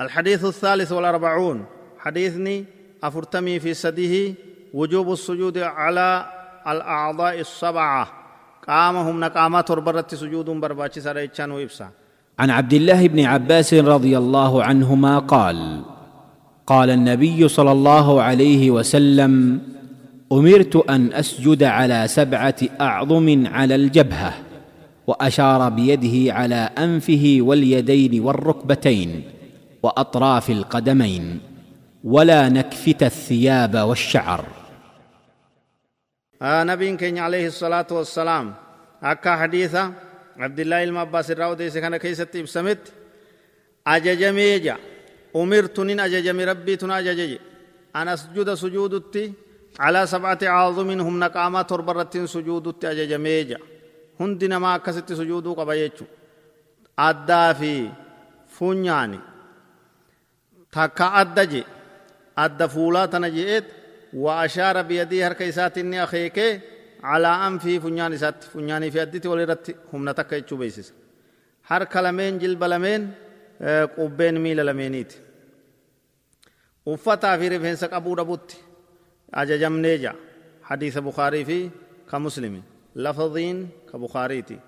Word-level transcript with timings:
الحديث 0.00 0.44
الثالث 0.44 0.92
والأربعون. 0.92 1.64
حديثني 1.98 2.64
أفرتمي 3.02 3.60
في 3.60 3.74
سده 3.74 4.34
وجوب 4.74 5.12
السجود 5.12 5.58
على 5.58 6.26
الأعضاء 6.66 7.40
السبعة. 7.40 8.20
قامهم 8.68 9.20
نقامات 9.20 9.68
تربرت 9.68 10.14
سجود 10.14 10.44
برباتي 10.44 11.00
سريتشان 11.00 11.50
وإبسا 11.50 11.88
عن 12.38 12.50
عبد 12.50 12.72
الله 12.72 13.08
بن 13.08 13.20
عباس 13.24 13.74
رضي 13.74 14.18
الله 14.18 14.64
عنهما 14.64 15.18
قال 15.18 15.82
قال 16.66 16.90
النبي 16.90 17.48
صلى 17.48 17.72
الله 17.72 18.22
عليه 18.22 18.70
وسلم 18.70 19.60
أمرت 20.32 20.76
أن 20.76 21.12
أسجد 21.12 21.62
على 21.62 22.08
سبعة 22.08 22.56
أعظم 22.80 23.46
على 23.46 23.74
الجبهة 23.74 24.32
وأشار 25.06 25.68
بيده 25.68 26.34
على 26.34 26.70
أنفه 26.78 27.38
واليدين 27.40 28.20
والركبتين. 28.20 29.39
وأطراف 29.82 30.50
القدمين 30.50 31.40
ولا 32.04 32.48
نكفت 32.48 33.02
الثياب 33.02 33.76
والشعر. 33.76 34.44
آه 36.42 36.64
نبي 36.64 36.96
كين 36.96 37.18
عليه 37.18 37.46
الصلاة 37.46 37.86
والسلام. 37.90 38.54
أكا 39.02 39.36
حديثة 39.36 39.92
عبد 40.36 40.60
الله 40.60 40.84
المعباس 40.84 41.30
الراودي 41.30 41.70
سكان 41.70 41.96
كيست 41.96 42.36
بسمت. 42.36 42.92
أججمي 43.86 44.58
جا. 44.58 44.76
أمرت 45.36 45.80
نين 45.80 46.00
أججمي 46.00 46.44
ربي 46.44 46.76
تنا 46.76 46.98
أججي 46.98 47.40
أنا 47.96 48.16
سجود 48.16 48.54
سجودتي 48.54 49.32
على 49.80 50.06
سبعة 50.06 50.38
عظم 50.42 51.00
هم 51.00 51.20
نقاما 51.20 51.62
تربرتين 51.62 52.26
سجودتي 52.26 52.90
أججمي 52.90 53.44
جا. 53.44 53.58
هندنا 54.20 54.58
ما 54.58 54.76
كست 54.76 55.12
سجودو 55.12 55.54
قبيتشو 55.54 56.04
أدى 60.76 60.88
في 60.88 60.88
فنياني 60.88 60.88
تكا 60.88 61.20
أدى 61.20 61.46
جي 61.46 61.64
أدى 62.38 62.68
فولا 62.68 63.06
تنجيئت 63.06 63.64
وأشار 64.12 64.82
بيدي 64.82 65.24
هركا 65.24 65.48
إساتني 65.48 66.04
أخيكي 66.04 66.60
على 67.02 67.28
أنفي 67.28 67.80
فنيان 67.80 68.12
إسات 68.12 68.44
فنياني 68.44 68.90
في 68.90 69.02
أدتي 69.02 69.28
ولرت 69.28 69.76
هم 69.92 70.08
نتكا 70.08 70.36
يتشو 70.36 70.56
بيسيس 70.56 70.92
هركا 71.66 71.98
لمين 71.98 72.38
جلب 72.38 72.64
لمين 72.64 73.12
قبين 73.98 74.40
ميل 74.40 74.66
لمينيت 74.66 75.12
uffataa 76.86 77.38
fi 77.38 77.48
rifeensa 77.48 77.88
qabuu 77.88 78.16
dhabutti 78.16 78.56
ajajamnee 79.32 79.98
jira 79.98 80.14
hadiisa 80.62 81.00
bukaarii 81.00 81.44
fi 81.44 81.70
ka 82.06 82.18
muslimi 82.18 82.62
lafadhiin 82.94 83.68
ka 83.92 83.98
bukaariiti 83.98 84.58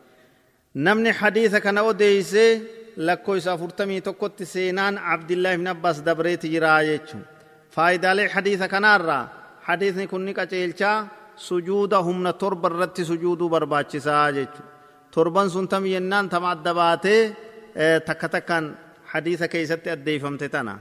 namni 0.75 1.11
hadiisa 1.11 1.61
kana 1.61 1.83
odeeysee 1.83 2.61
lakkoo 2.97 3.35
isa 3.41 3.53
afurtamii 3.53 4.01
tokkotti 4.01 4.47
seenaan 4.47 4.99
abdillaahi 5.15 5.57
ibn 5.61 5.67
abbaas 5.75 5.99
dabreeti 6.07 6.49
jiraa 6.55 6.81
jechuun 6.91 7.25
faayidaalee 7.75 8.29
hadiisa 8.29 8.69
kanaarraa 8.75 9.23
hadiisni 9.69 10.07
kun 10.13 10.25
ni 10.27 10.35
qaceelchaa 10.39 10.97
sujuuda 11.49 11.99
humna 12.09 12.33
torba 12.33 12.69
irratti 12.73 13.05
sujuuduu 13.11 13.49
barbaachisaa 13.55 14.33
jechuudha 14.39 14.71
torban 15.15 15.51
sun 15.55 15.69
tam 15.69 15.85
yennaan 15.95 16.29
tama 16.33 16.51
adda 16.55 16.73
baatee 16.81 17.23
takka 18.07 18.29
takkaan 18.35 18.67
hadiisa 19.13 19.49
keessatti 19.49 19.89
addeeffamte 19.97 20.49
tana 20.55 20.75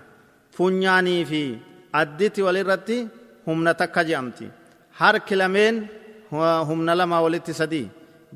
funyaanii 0.58 1.24
fi 1.32 1.42
additi 2.02 2.42
walirratti 2.48 2.98
humna 3.48 3.74
takka 3.82 4.02
je'amti 4.10 4.46
harki 5.00 5.36
lameen 5.42 5.76
humna 6.70 6.94
lama 7.00 7.18
walitti 7.26 7.54
sadii 7.62 7.88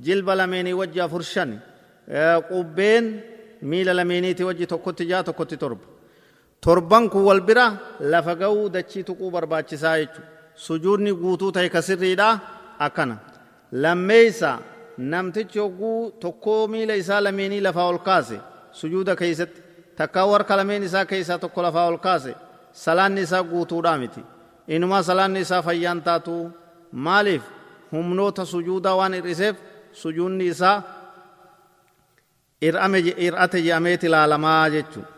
jilba 0.06 0.34
lameenii 0.40 0.74
wajji 0.82 1.00
afur 1.06 1.24
shan 1.34 1.52
qubbeen 2.50 3.06
miila 3.72 3.94
lameeniiti 4.00 4.44
wajji 4.50 4.66
tokkotti 4.74 5.04
jaa 5.12 5.24
tokkotti 5.28 5.58
torba 5.64 5.86
torban 6.66 7.10
kun 7.14 7.24
wal 7.30 7.42
bira 7.48 7.66
lafa 8.12 8.34
ga'uu 8.42 8.70
dachii 8.76 9.04
tuquu 9.10 9.32
barbaachisaa 9.36 9.98
jechuudha 10.02 10.30
sujuudni 10.66 11.12
guutuu 11.22 11.52
ta'e 11.56 11.70
ka 11.76 11.82
sirriidha 11.88 12.28
akkana 12.88 13.16
lammeeysa 13.84 14.52
namtichi 14.98 15.60
hogguu 15.60 16.12
tokkoo 16.24 16.68
miila 16.74 16.94
isaa 17.02 17.22
lameenii 17.24 17.62
lafaa 17.68 17.88
ol 17.92 18.00
kaase 18.08 18.38
sujuuda 18.72 19.16
keeysatti 19.22 19.62
takkaa 19.98 20.26
warka 20.34 20.56
lameen 20.60 20.84
isaa 20.84 21.06
keessaa 21.12 21.38
tokko 21.44 21.62
lafaa 21.68 21.88
ol 21.92 21.98
kaase 22.06 22.34
salaanni 22.84 23.22
isaa 23.28 23.44
guutuudhaa 23.52 23.98
miti 23.98 24.22
inumaa 24.68 25.04
salaanni 25.10 25.40
isaa 25.46 25.62
fayyaan 25.68 26.02
taatu 26.08 26.36
maaliif 26.92 27.44
humnoota 27.92 28.46
sujuudaa 28.46 28.96
waan 29.00 29.14
hir'iseef 29.14 29.56
sujuudni 30.02 30.46
isaa 30.54 30.76
ir'ate 32.62 33.62
je'ameeti 33.66 34.06
ilaalamaa 34.08 34.70
jechuudha 34.70 35.10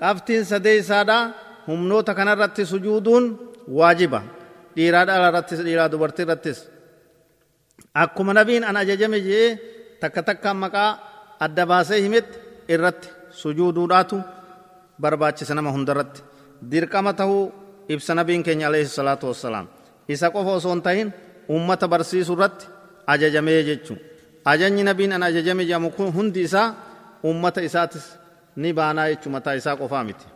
qabtiin 0.00 0.44
sadee 0.44 0.76
isaadha 0.82 1.18
humnoota 1.66 2.14
kanarratti 2.14 2.66
sujuuduun 2.66 3.24
waajiba. 3.68 4.22
Dhiiraa 4.76 5.04
dhala 5.08 5.28
irrattis 5.30 5.60
dhiiraa 5.64 5.88
dubartii 5.92 6.22
irrattis 6.26 6.58
akkuma 7.94 8.32
nabiin 8.34 8.64
an 8.64 8.76
ajajame 8.76 9.20
jee 9.20 9.46
takka 10.00 10.22
takkaan 10.22 10.56
maqaa 10.56 10.90
adda 11.40 11.66
baasee 11.66 12.00
himetti 12.04 12.38
irratti 12.68 13.08
sujuuduudhaatu 13.30 14.16
barbaachisa 15.00 15.54
nama 15.54 15.70
hundarratti. 15.72 16.20
Dirqama 16.70 17.12
tahuu 17.12 17.52
ibsa 17.88 18.14
nabiin 18.14 18.42
keenya 18.42 18.68
alayhi 18.68 18.88
salaatu 18.88 19.26
wassalaam. 19.28 19.66
Isa 20.08 20.30
qofa 20.30 20.52
osoo 20.58 20.72
hin 20.74 20.82
tahin 20.82 21.12
ummata 21.48 21.88
barsiisu 21.88 22.32
irratti 22.32 22.66
ajajamee 23.06 23.62
jechuun 23.68 23.98
an 25.16 25.22
ajajame 25.28 25.62
jedhamu 25.68 25.90
kun 25.96 26.08
hundi 26.16 26.40
isaa 26.48 26.74
ummata 27.30 27.60
isaatis 27.68 28.06
ni 28.56 28.72
baanaa 28.78 29.08
jechuu 29.10 29.30
mataa 29.36 29.54
isaa 29.60 29.76
qofaa 29.80 30.04
miti 30.08 30.26